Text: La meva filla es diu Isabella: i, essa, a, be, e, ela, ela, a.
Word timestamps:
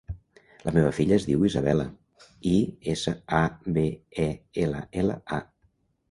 La 0.67 0.71
meva 0.75 0.93
filla 0.99 1.17
es 1.17 1.25
diu 1.31 1.43
Isabella: 1.49 1.83
i, 2.51 2.53
essa, 2.93 3.13
a, 3.41 3.41
be, 3.75 3.83
e, 4.23 4.25
ela, 4.63 4.81
ela, 5.03 5.19
a. 5.39 5.39